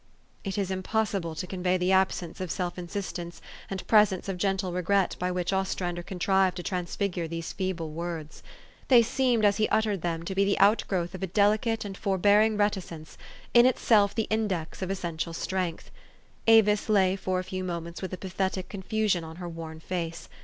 It 0.43 0.57
is 0.57 0.71
impossible 0.71 1.35
to 1.35 1.45
convey 1.45 1.77
the 1.77 1.91
absence 1.91 2.41
of 2.41 2.49
self 2.49 2.79
insistence 2.79 3.39
and 3.69 3.85
presence 3.85 4.27
of 4.27 4.39
gentle 4.39 4.73
regret 4.73 5.15
by 5.19 5.29
which 5.29 5.53
Ostrander 5.53 6.01
contrived 6.01 6.55
to 6.57 6.63
transfigure 6.63 7.27
these 7.27 7.53
feeble 7.53 7.91
words: 7.91 8.41
they 8.87 9.03
seemed, 9.03 9.45
as 9.45 9.57
he 9.57 9.69
uttered 9.69 10.01
them, 10.01 10.23
to 10.23 10.33
be 10.33 10.43
the 10.43 10.57
outgrowth 10.59 11.13
of 11.13 11.21
a 11.21 11.27
delicate 11.27 11.85
and 11.85 11.95
forbearing 11.95 12.57
reticence, 12.57 13.15
in 13.53 13.67
itself 13.67 14.15
the 14.15 14.25
index 14.31 14.81
of 14.81 14.89
essential 14.89 15.33
strength. 15.33 15.91
Avis 16.47 16.89
lay 16.89 17.15
for 17.15 17.37
a 17.39 17.43
few 17.43 17.63
moments 17.63 18.01
with 18.01 18.11
a 18.11 18.17
pathetic 18.17 18.69
confusion 18.69 19.23
on 19.23 19.35
her 19.35 19.47
worn 19.47 19.79
face. 19.79 20.27